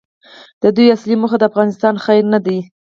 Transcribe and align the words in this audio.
د 0.61 0.63
دوی 0.75 0.87
اصلي 0.95 1.15
موخه 1.21 1.37
د 1.39 1.43
افغانستان 1.51 1.95
خیر 2.05 2.23
نه 2.33 2.39
دی. 2.45 2.59